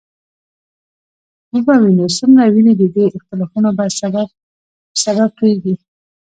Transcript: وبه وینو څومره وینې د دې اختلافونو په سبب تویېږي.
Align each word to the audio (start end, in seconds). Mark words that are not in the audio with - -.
وبه 1.53 1.75
وینو 1.81 2.05
څومره 2.17 2.43
وینې 2.53 2.73
د 2.77 2.83
دې 2.95 3.05
اختلافونو 3.17 3.69
په 3.77 3.83
سبب 5.05 5.27
تویېږي. 5.37 5.73